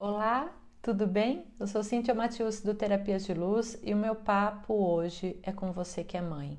[0.00, 0.48] Olá,
[0.80, 1.52] tudo bem?
[1.58, 5.72] Eu sou Cíntia Matius do Terapias de Luz e o meu papo hoje é com
[5.72, 6.56] você que é mãe.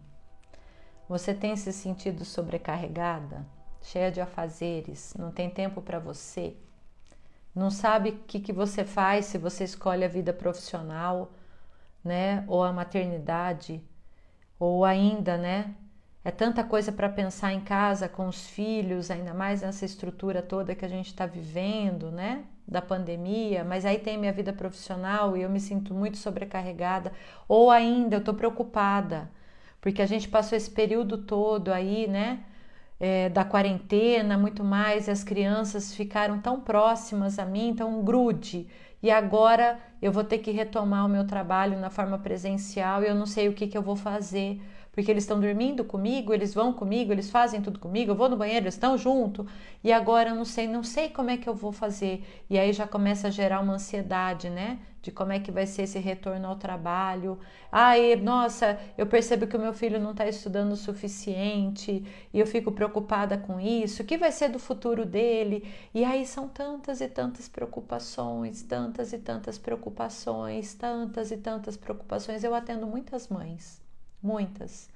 [1.07, 3.47] Você tem se sentido sobrecarregada,
[3.81, 6.57] cheia de afazeres, não tem tempo para você?
[7.55, 11.31] Não sabe o que, que você faz se você escolhe a vida profissional,
[12.03, 12.43] né?
[12.45, 13.81] Ou a maternidade,
[14.59, 15.73] ou ainda, né?
[16.29, 20.75] É tanta coisa para pensar em casa com os filhos, ainda mais nessa estrutura toda
[20.75, 22.43] que a gente está vivendo, né?
[22.67, 27.11] Da pandemia, mas aí tem minha vida profissional e eu me sinto muito sobrecarregada,
[27.47, 29.27] ou ainda eu estou preocupada,
[29.81, 32.41] porque a gente passou esse período todo aí, né?
[32.99, 38.67] É, da quarentena, muito mais, e as crianças ficaram tão próximas a mim, então grude.
[39.01, 43.15] E agora eu vou ter que retomar o meu trabalho na forma presencial e eu
[43.15, 44.61] não sei o que, que eu vou fazer
[44.99, 48.35] porque eles estão dormindo comigo, eles vão comigo, eles fazem tudo comigo, eu vou no
[48.35, 49.47] banheiro, eles estão junto,
[49.81, 52.21] e agora eu não sei, não sei como é que eu vou fazer.
[52.49, 54.77] E aí já começa a gerar uma ansiedade, né?
[55.01, 57.39] De como é que vai ser esse retorno ao trabalho.
[57.71, 62.45] Ai, nossa, eu percebo que o meu filho não está estudando o suficiente e eu
[62.45, 64.03] fico preocupada com isso.
[64.03, 65.63] O que vai ser do futuro dele?
[65.93, 72.43] E aí são tantas e tantas preocupações, tantas e tantas preocupações, tantas e tantas preocupações.
[72.43, 73.87] Eu atendo muitas mães
[74.21, 74.89] muitas.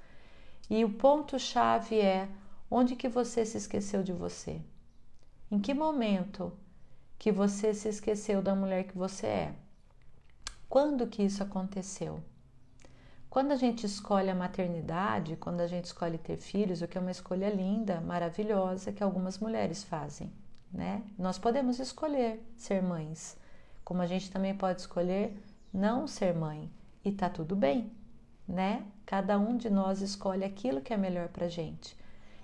[0.68, 2.28] E o ponto chave é
[2.70, 4.60] onde que você se esqueceu de você?
[5.50, 6.52] Em que momento
[7.18, 9.54] que você se esqueceu da mulher que você é?
[10.68, 12.22] Quando que isso aconteceu?
[13.28, 17.00] Quando a gente escolhe a maternidade, quando a gente escolhe ter filhos, o que é
[17.00, 20.32] uma escolha linda, maravilhosa que algumas mulheres fazem,
[20.72, 21.02] né?
[21.18, 23.36] Nós podemos escolher ser mães,
[23.84, 25.36] como a gente também pode escolher
[25.72, 26.70] não ser mãe
[27.04, 27.90] e tá tudo bem
[28.46, 28.84] né?
[29.06, 31.96] Cada um de nós escolhe aquilo que é melhor para gente.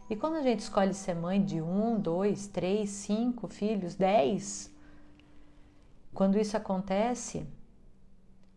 [0.08, 4.70] E quando a gente escolhe ser mãe de um, dois, três, cinco filhos, dez,
[6.12, 7.47] quando isso acontece,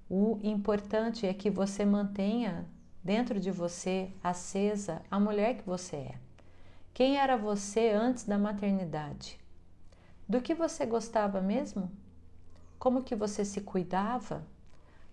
[0.09, 2.65] o importante é que você mantenha
[3.03, 6.15] dentro de você acesa a mulher que você é.
[6.93, 9.39] Quem era você antes da maternidade?
[10.27, 11.91] Do que você gostava mesmo?
[12.79, 14.45] Como que você se cuidava?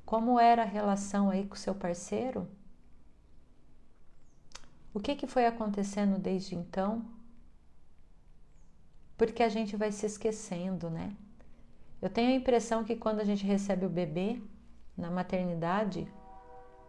[0.04, 2.48] Como era a relação aí com seu parceiro?
[4.92, 7.04] O que, que foi acontecendo desde então?
[9.16, 11.12] Porque a gente vai se esquecendo, né?
[12.02, 14.40] Eu tenho a impressão que quando a gente recebe o bebê
[14.96, 16.08] na maternidade,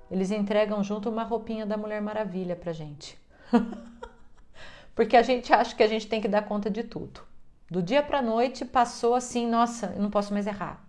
[0.10, 3.20] eles entregam junto uma roupinha da Mulher Maravilha pra gente.
[4.96, 7.22] Porque a gente acha que a gente tem que dar conta de tudo.
[7.70, 10.86] Do dia para noite passou assim, nossa, eu não posso mais errar.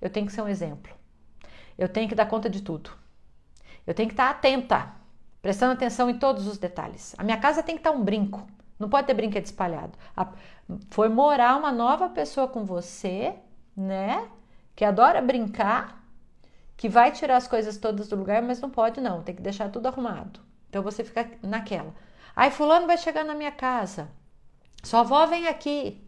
[0.00, 0.92] Eu tenho que ser um exemplo.
[1.78, 2.90] Eu tenho que dar conta de tudo.
[3.86, 4.94] Eu tenho que estar atenta,
[5.46, 7.14] prestando atenção em todos os detalhes.
[7.16, 8.44] A minha casa tem que estar um brinco.
[8.80, 9.96] Não pode ter brinquedo espalhado.
[10.90, 13.32] Foi morar uma nova pessoa com você,
[13.76, 14.28] né?
[14.74, 16.04] Que adora brincar,
[16.76, 19.70] que vai tirar as coisas todas do lugar, mas não pode não, tem que deixar
[19.70, 20.40] tudo arrumado.
[20.68, 21.94] Então você fica naquela.
[22.34, 24.08] Aí fulano vai chegar na minha casa.
[24.82, 26.04] Sua avó vem aqui.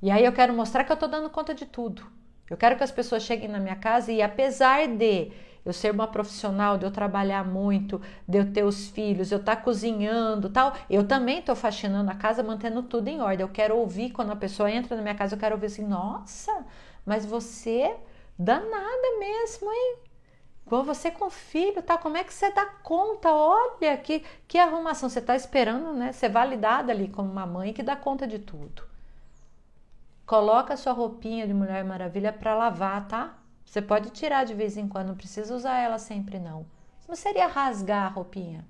[0.00, 2.06] E aí eu quero mostrar que eu tô dando conta de tudo.
[2.48, 5.32] Eu quero que as pessoas cheguem na minha casa e apesar de
[5.68, 9.56] eu ser uma profissional, de eu trabalhar muito, de eu ter os filhos, eu estar
[9.56, 13.40] tá cozinhando, tal, eu também estou faxinando a casa, mantendo tudo em ordem.
[13.40, 16.64] Eu quero ouvir quando a pessoa entra na minha casa, eu quero ouvir assim: "Nossa,
[17.04, 17.94] mas você
[18.38, 19.96] danada mesmo, hein?
[20.66, 21.96] Igual você com filho, tá?
[21.96, 23.32] Como é que você dá conta?
[23.32, 26.12] Olha que que arrumação você está esperando, né?
[26.12, 28.82] Ser validada ali como uma mãe que dá conta de tudo.
[30.26, 33.38] Coloca sua roupinha de Mulher Maravilha para lavar, tá?
[33.68, 36.64] Você pode tirar de vez em quando, não precisa usar ela sempre não.
[37.06, 38.64] Não seria rasgar a roupinha,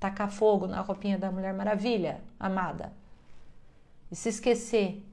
[0.00, 2.92] tacar fogo na roupinha da Mulher Maravilha, amada.
[4.10, 5.04] E se esquecer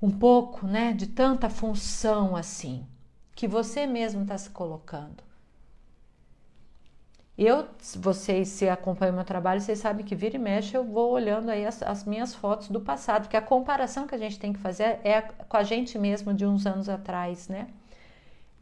[0.00, 2.86] um pouco, né, de tanta função assim
[3.34, 5.24] que você mesmo está se colocando.
[7.36, 7.66] Eu,
[7.96, 11.66] vocês se acompanham meu trabalho, vocês sabem que vira e mexe eu vou olhando aí
[11.66, 15.00] as, as, minhas fotos do passado, porque a comparação que a gente tem que fazer
[15.02, 17.66] é com a gente mesmo de uns anos atrás, né?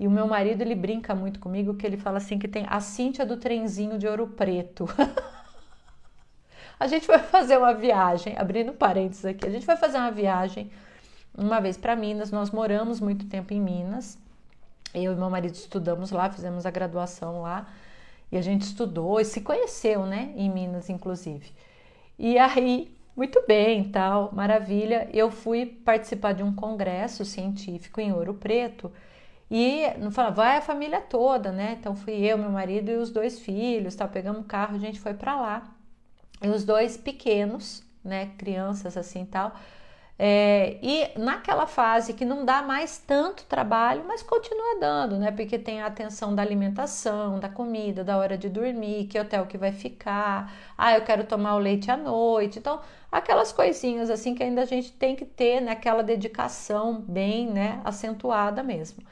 [0.00, 2.80] E o meu marido, ele brinca muito comigo, que ele fala assim que tem a
[2.80, 4.88] Cíntia do trenzinho de ouro preto.
[6.80, 10.70] a gente foi fazer uma viagem, abrindo parênteses aqui, a gente foi fazer uma viagem
[11.36, 14.18] uma vez para Minas, nós moramos muito tempo em Minas,
[14.94, 17.68] eu e meu marido estudamos lá, fizemos a graduação lá,
[18.32, 20.32] e a gente estudou e se conheceu, né?
[20.34, 21.52] Em Minas, inclusive.
[22.18, 25.10] E aí, muito bem, tal, maravilha.
[25.12, 28.90] Eu fui participar de um congresso científico em Ouro Preto
[29.50, 31.76] e não fala, vai a família toda, né?
[31.78, 34.08] Então fui eu, meu marido e os dois filhos, tal.
[34.08, 35.74] Pegamos um carro, a gente foi para lá.
[36.42, 38.30] E os dois pequenos, né?
[38.38, 39.52] Crianças assim tal.
[40.22, 45.30] É, e naquela fase que não dá mais tanto trabalho, mas continua dando, né?
[45.32, 49.56] Porque tem a atenção da alimentação, da comida, da hora de dormir, que hotel que
[49.56, 52.58] vai ficar, ah, eu quero tomar o leite à noite.
[52.58, 52.80] Então,
[53.10, 55.72] aquelas coisinhas assim que ainda a gente tem que ter, né?
[55.72, 57.80] Aquela dedicação bem, né?
[57.84, 59.02] Acentuada mesmo.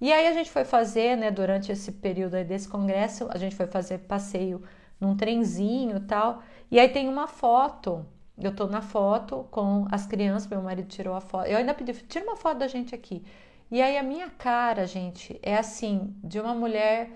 [0.00, 1.30] E aí a gente foi fazer, né?
[1.30, 4.62] Durante esse período desse congresso, a gente foi fazer passeio
[5.00, 6.42] num trenzinho e tal.
[6.70, 8.06] E aí tem uma foto
[8.40, 11.46] eu tô na foto com as crianças, meu marido tirou a foto.
[11.46, 13.22] Eu ainda pedi, tira uma foto da gente aqui.
[13.70, 17.10] E aí a minha cara, gente, é assim, de uma mulher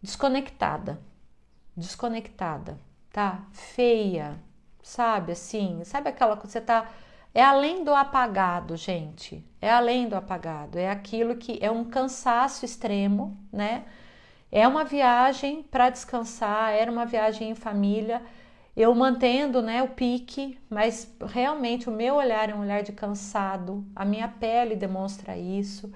[0.00, 1.00] desconectada.
[1.76, 2.78] Desconectada,
[3.10, 3.44] tá?
[3.52, 4.38] Feia,
[4.82, 5.82] sabe assim?
[5.84, 6.88] Sabe aquela que você tá
[7.34, 9.44] é além do apagado, gente.
[9.60, 10.78] É além do apagado.
[10.78, 13.84] É aquilo que é um cansaço extremo, né?
[14.50, 18.22] É uma viagem para descansar, era uma viagem em família
[18.76, 23.84] eu mantendo né, o pique, mas realmente o meu olhar é um olhar de cansado,
[23.94, 25.92] a minha pele demonstra isso.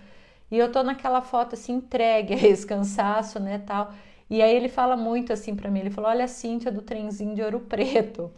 [0.50, 3.92] E eu tô naquela foto assim, entregue a esse cansaço, né, tal.
[4.28, 7.34] E aí ele fala muito assim para mim, ele falou: "Olha a Cíntia do trenzinho
[7.34, 8.30] de Ouro Preto".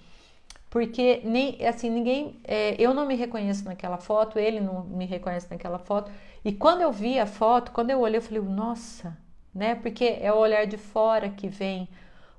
[0.70, 5.49] Porque nem assim, ninguém, é, eu não me reconheço naquela foto, ele não me reconhece
[5.50, 6.11] naquela foto.
[6.44, 9.17] E quando eu vi a foto, quando eu olhei, eu falei: "Nossa",
[9.55, 9.75] né?
[9.75, 11.88] Porque é o olhar de fora que vem.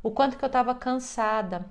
[0.03, 1.65] O quanto que eu estava cansada,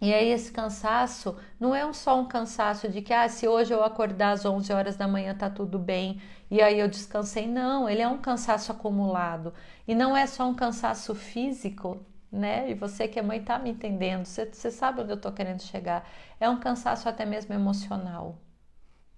[0.00, 3.82] e aí esse cansaço não é só um cansaço de que ah, se hoje eu
[3.82, 7.46] acordar às 11 horas da manhã tá tudo bem e aí eu descansei.
[7.46, 9.54] Não, ele é um cansaço acumulado.
[9.88, 12.04] E não é só um cansaço físico,
[12.34, 12.70] né?
[12.70, 15.62] E você que é mãe tá me entendendo, você, você sabe onde eu tô querendo
[15.62, 16.08] chegar.
[16.40, 18.38] É um cansaço até mesmo emocional,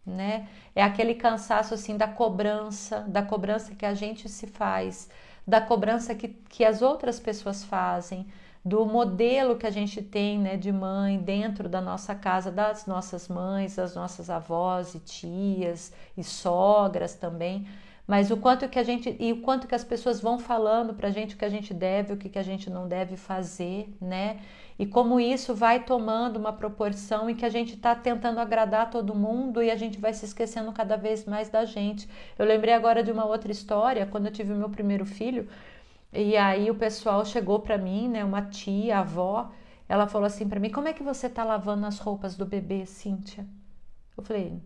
[0.05, 0.49] né?
[0.75, 5.09] É aquele cansaço assim da cobrança, da cobrança que a gente se faz,
[5.47, 8.27] da cobrança que, que as outras pessoas fazem
[8.65, 13.29] do modelo que a gente tem né, de mãe dentro da nossa casa, das nossas
[13.29, 17.67] mães, das nossas avós e tias e sogras também,
[18.07, 21.09] mas o quanto que a gente e o quanto que as pessoas vão falando para
[21.09, 23.89] a gente o que a gente deve, o que, que a gente não deve fazer,
[24.01, 24.41] né?
[24.79, 29.15] E como isso vai tomando uma proporção em que a gente está tentando agradar todo
[29.15, 32.09] mundo e a gente vai se esquecendo cada vez mais da gente.
[32.39, 35.49] Eu lembrei agora de uma outra história, quando eu tive o meu primeiro filho,
[36.13, 39.51] e aí o pessoal chegou para mim, né, uma tia, avó,
[39.89, 42.87] ela falou assim para mim: "Como é que você tá lavando as roupas do bebê,
[42.87, 43.47] Cíntia?"
[44.17, 44.63] Eu falei: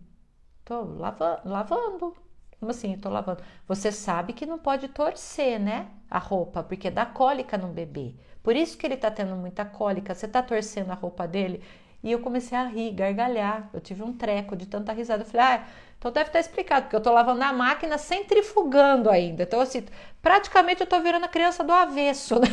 [0.64, 2.29] "Tô lavando, lavando.
[2.60, 3.42] Como assim, tô lavando?
[3.66, 8.14] Você sabe que não pode torcer, né, a roupa, porque dá cólica no bebê.
[8.42, 10.14] Por isso que ele tá tendo muita cólica.
[10.14, 11.62] Você tá torcendo a roupa dele?"
[12.02, 13.68] E eu comecei a rir, gargalhar.
[13.72, 15.22] Eu tive um treco de tanta risada.
[15.22, 15.64] Eu falei: "Ah,
[15.98, 19.42] então deve estar explicado, porque eu estou lavando a máquina centrifugando ainda.
[19.42, 19.84] Então, assim,
[20.22, 22.48] praticamente eu estou virando a criança do avesso, né?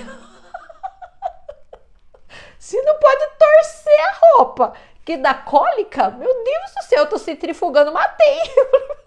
[2.60, 4.74] Se não pode torcer a roupa,
[5.06, 8.42] que dá cólica, meu Deus do céu, eu estou centrifugando, matei.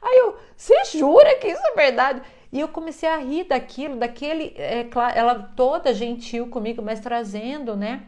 [0.00, 2.22] Aí eu, você jura que isso é verdade?
[2.52, 8.02] E eu comecei a rir daquilo, daquele, é, ela toda gentil comigo, mas trazendo, né,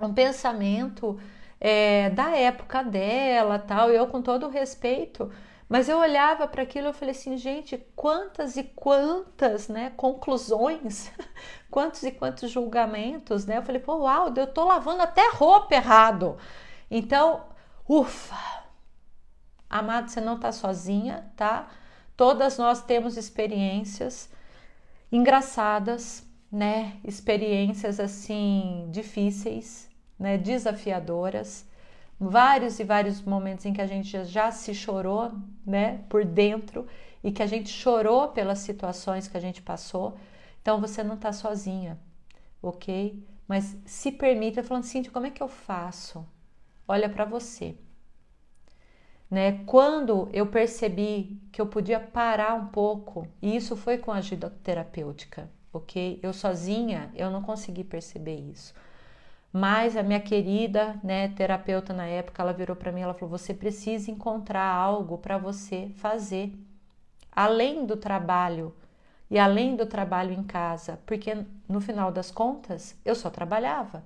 [0.00, 1.18] um pensamento
[1.60, 5.30] é, da época dela, tal, eu com todo o respeito,
[5.68, 11.10] mas eu olhava para aquilo e falei assim, gente, quantas e quantas, né, conclusões,
[11.70, 13.58] quantos e quantos julgamentos, né?
[13.58, 16.36] Eu falei, pô, uau, eu tô lavando até roupa errado.
[16.90, 17.44] Então,
[17.88, 18.65] ufa.
[19.68, 21.68] Amado, você não tá sozinha, tá?
[22.16, 24.30] Todas nós temos experiências
[25.10, 26.98] engraçadas, né?
[27.04, 31.66] Experiências assim difíceis, né, desafiadoras,
[32.18, 35.32] vários e vários momentos em que a gente já se chorou,
[35.66, 36.86] né, por dentro
[37.22, 40.16] e que a gente chorou pelas situações que a gente passou.
[40.62, 41.98] Então você não está sozinha,
[42.62, 43.22] ok?
[43.46, 46.26] Mas se permita, falando assim, como é que eu faço?
[46.88, 47.76] Olha para você.
[49.30, 49.64] Né?
[49.66, 54.50] Quando eu percebi que eu podia parar um pouco, e isso foi com a ajuda
[54.62, 56.20] terapêutica, ok?
[56.22, 58.72] Eu sozinha, eu não consegui perceber isso.
[59.52, 63.54] Mas a minha querida, né, terapeuta na época, ela virou para mim, ela falou: "Você
[63.54, 66.52] precisa encontrar algo para você fazer
[67.32, 68.74] além do trabalho
[69.30, 71.36] e além do trabalho em casa, porque
[71.68, 74.04] no final das contas eu só trabalhava.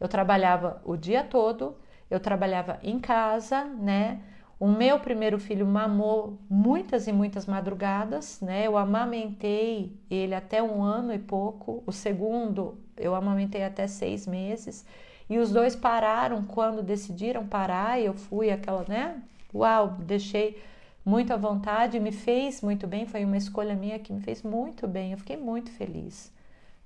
[0.00, 1.76] Eu trabalhava o dia todo,
[2.10, 4.20] eu trabalhava em casa, né?
[4.58, 8.66] O meu primeiro filho mamou muitas e muitas madrugadas, né?
[8.66, 11.82] Eu amamentei ele até um ano e pouco.
[11.86, 14.86] O segundo eu amamentei até seis meses.
[15.28, 18.00] E os dois pararam quando decidiram parar.
[18.00, 19.22] E eu fui aquela, né?
[19.54, 20.58] Uau, deixei
[21.04, 23.04] muito à vontade, me fez muito bem.
[23.06, 25.12] Foi uma escolha minha que me fez muito bem.
[25.12, 26.32] Eu fiquei muito feliz.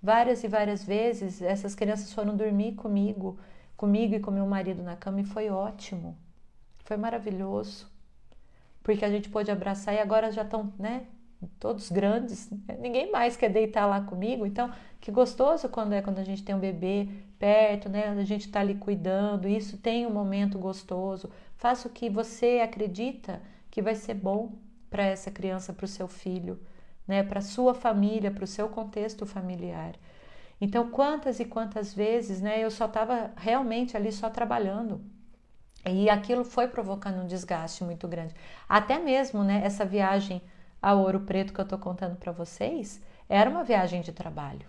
[0.03, 3.39] Várias e várias vezes essas crianças foram dormir comigo,
[3.77, 6.17] comigo e com meu marido na cama e foi ótimo
[6.91, 7.87] foi maravilhoso,
[8.83, 11.07] porque a gente pôde abraçar e agora já estão, né,
[11.61, 16.25] todos grandes, ninguém mais quer deitar lá comigo, então que gostoso quando é quando a
[16.25, 18.09] gente tem um bebê perto, né?
[18.09, 21.31] A gente está ali cuidando, isso tem um momento gostoso.
[21.57, 24.57] Faça o que você acredita que vai ser bom
[24.91, 26.59] para essa criança, para o seu filho,
[27.07, 27.23] né?
[27.23, 29.95] Para sua família, para o seu contexto familiar.
[30.61, 32.59] Então, quantas e quantas vezes, né?
[32.61, 35.01] Eu só estava realmente ali só trabalhando.
[35.85, 38.35] E aquilo foi provocando um desgaste muito grande.
[38.69, 39.63] Até mesmo, né?
[39.65, 40.43] Essa viagem
[40.81, 44.67] a Ouro Preto que eu estou contando para vocês era uma viagem de trabalho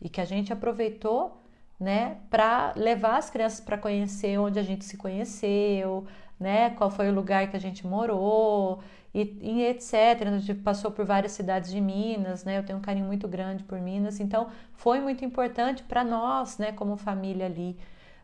[0.00, 1.42] e que a gente aproveitou
[1.78, 6.06] né, para levar as crianças para conhecer onde a gente se conheceu,
[6.38, 8.80] né, qual foi o lugar que a gente morou
[9.14, 9.94] e, e, etc.
[10.26, 13.62] A gente passou por várias cidades de Minas, né, eu tenho um carinho muito grande
[13.64, 17.78] por Minas, então foi muito importante para nós, né, como família ali.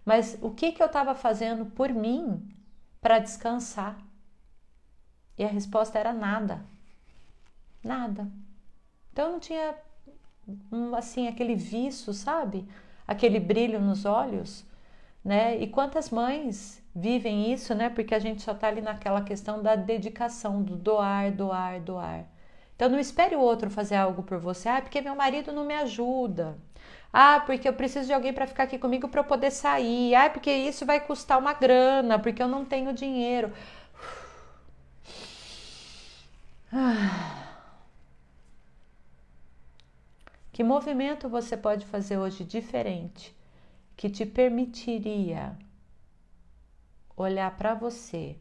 [0.05, 2.47] Mas o que, que eu estava fazendo por mim
[3.01, 3.97] para descansar?
[5.39, 6.65] E a resposta era nada.
[7.83, 8.31] Nada.
[9.13, 9.75] Então não tinha
[10.97, 12.69] assim aquele vício, sabe?
[13.07, 14.65] Aquele brilho nos olhos,
[15.25, 15.57] né?
[15.59, 17.91] E quantas mães vivem isso, né?
[17.91, 22.27] Porque a gente só tá ali naquela questão da dedicação, do doar, doar, doar.
[22.77, 24.69] Então não espere o outro fazer algo por você.
[24.69, 26.59] Ah, porque meu marido não me ajuda.
[27.17, 30.17] Ah, porque eu preciso de alguém para ficar aqui comigo para eu poder sair.
[30.17, 33.53] Ah, porque isso vai custar uma grana, porque eu não tenho dinheiro.
[40.53, 43.35] Que movimento você pode fazer hoje diferente
[43.97, 45.59] que te permitiria
[47.17, 48.37] olhar para você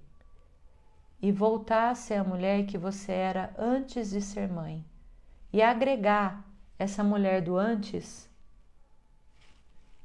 [1.20, 4.86] e voltar a ser a mulher que você era antes de ser mãe
[5.52, 6.46] e agregar
[6.78, 8.30] essa mulher do antes,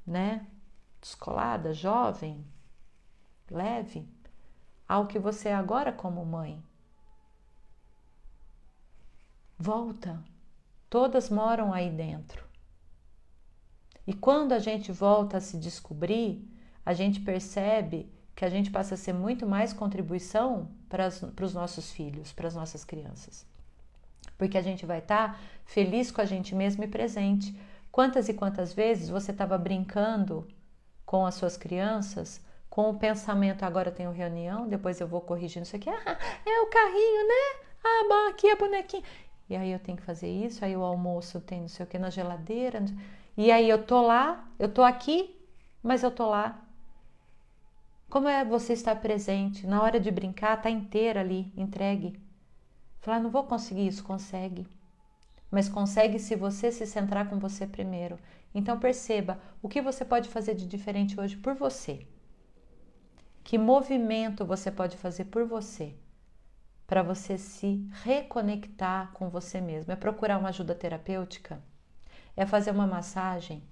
[0.09, 0.47] né?
[1.01, 2.45] Descolada, jovem,
[3.51, 4.09] leve,
[4.89, 6.63] ao que você é agora como mãe.
[9.59, 10.23] Volta
[10.91, 12.45] Todas moram aí dentro.
[14.07, 16.49] E quando a gente volta a se descobrir,
[16.85, 21.93] a gente percebe que a gente passa a ser muito mais contribuição para, os nossos
[21.93, 23.45] filhos, para as nossas crianças.
[24.39, 27.55] Porque a gente vai estar tá feliz com a gente mesmo e presente.
[27.99, 30.47] Quantas e quantas vezes você estava brincando
[31.05, 32.41] com as suas crianças
[32.71, 36.67] com o pensamento, agora tenho reunião, depois eu vou corrigindo isso aqui, ah, é o
[36.67, 37.67] carrinho, né?
[37.83, 39.03] Ah, aqui é a bonequinha
[39.51, 41.99] e aí eu tenho que fazer isso, aí o almoço tem não sei o que
[41.99, 42.85] na geladeira,
[43.37, 45.37] e aí eu tô lá, eu tô aqui,
[45.83, 46.65] mas eu tô lá.
[48.09, 49.67] Como é você estar presente?
[49.67, 52.17] Na hora de brincar, tá inteira ali, entregue.
[53.01, 54.69] Falar, não vou conseguir isso, consegue.
[55.51, 58.19] Mas consegue se você se centrar com você primeiro.
[58.55, 62.07] Então perceba o que você pode fazer de diferente hoje por você.
[63.43, 65.95] Que movimento você pode fazer por você
[66.89, 69.93] para você se reconectar com você mesmo.
[69.93, 71.63] É procurar uma ajuda terapêutica?
[72.35, 73.63] É fazer uma massagem?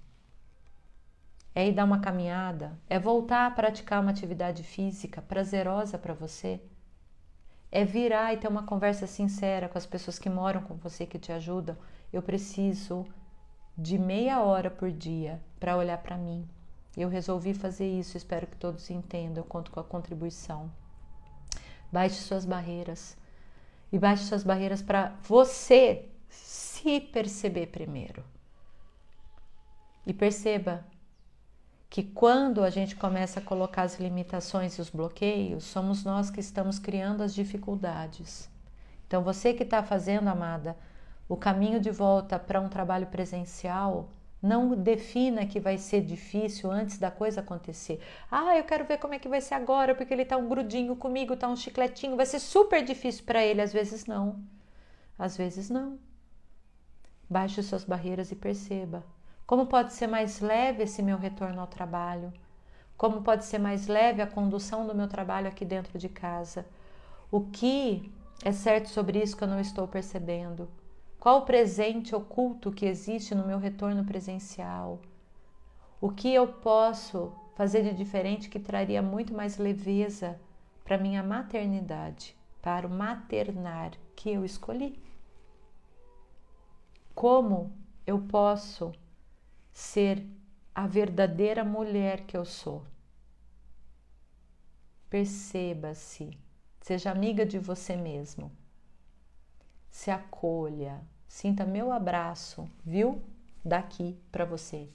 [1.55, 2.79] É ir dar uma caminhada?
[2.87, 6.61] É voltar a praticar uma atividade física prazerosa para você?
[7.71, 11.19] É virar e ter uma conversa sincera com as pessoas que moram com você, que
[11.19, 11.77] te ajudam.
[12.11, 13.05] Eu preciso
[13.77, 16.47] de meia hora por dia para olhar para mim.
[16.95, 19.43] Eu resolvi fazer isso, espero que todos entendam.
[19.43, 20.71] Eu conto com a contribuição.
[21.91, 23.17] Baixe suas barreiras.
[23.91, 28.23] E baixe suas barreiras para você se perceber primeiro.
[30.05, 30.85] E perceba
[31.89, 36.39] que quando a gente começa a colocar as limitações e os bloqueios, somos nós que
[36.39, 38.49] estamos criando as dificuldades.
[39.07, 40.75] Então, você que está fazendo, amada,
[41.29, 44.09] o caminho de volta para um trabalho presencial,
[44.41, 47.99] não defina que vai ser difícil antes da coisa acontecer.
[48.29, 50.95] Ah, eu quero ver como é que vai ser agora, porque ele tá um grudinho
[50.95, 53.61] comigo, tá um chicletinho, vai ser super difícil para ele.
[53.61, 54.43] Às vezes não.
[55.17, 55.97] Às vezes não.
[57.29, 59.03] Baixe suas barreiras e perceba.
[59.47, 62.33] Como pode ser mais leve esse meu retorno ao trabalho?
[62.97, 66.65] Como pode ser mais leve a condução do meu trabalho aqui dentro de casa?
[67.31, 68.11] O que
[68.43, 70.67] é certo sobre isso que eu não estou percebendo?
[71.17, 74.99] Qual o presente oculto que existe no meu retorno presencial?
[76.01, 80.37] O que eu posso fazer de diferente que traria muito mais leveza
[80.83, 85.01] para minha maternidade, para o maternar que eu escolhi?
[87.15, 87.71] Como
[88.05, 88.91] eu posso
[89.79, 90.25] ser
[90.73, 92.85] a verdadeira mulher que eu sou?
[95.09, 96.37] Perceba-se,
[96.81, 98.51] seja amiga de você mesmo,
[99.89, 103.21] se acolha, Sinta meu abraço, viu?
[103.63, 104.89] Daqui para você.